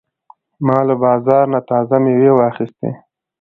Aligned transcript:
ما 0.65 0.77
له 0.87 0.95
بازار 1.03 1.45
نه 1.53 1.59
تازه 1.69 1.95
مېوې 2.03 2.31
واخیستې. 2.35 2.89